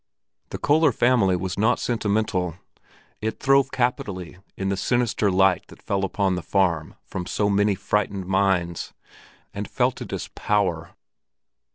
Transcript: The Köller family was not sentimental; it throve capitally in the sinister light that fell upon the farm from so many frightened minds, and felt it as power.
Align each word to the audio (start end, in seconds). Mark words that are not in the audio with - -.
The 0.49 0.57
Köller 0.57 0.91
family 0.91 1.35
was 1.35 1.59
not 1.59 1.77
sentimental; 1.79 2.55
it 3.21 3.39
throve 3.39 3.69
capitally 3.69 4.39
in 4.57 4.69
the 4.69 4.75
sinister 4.75 5.29
light 5.29 5.67
that 5.67 5.79
fell 5.79 6.03
upon 6.03 6.33
the 6.33 6.41
farm 6.41 6.95
from 7.05 7.27
so 7.27 7.51
many 7.51 7.75
frightened 7.75 8.25
minds, 8.25 8.93
and 9.53 9.69
felt 9.69 10.01
it 10.01 10.11
as 10.11 10.27
power. 10.29 10.95